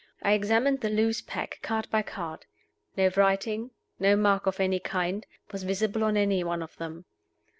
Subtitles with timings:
[0.23, 2.47] I examined the loose pack, card by card.
[2.97, 3.69] No writing,
[3.99, 7.05] no mark of any kind, was visible on any one of them.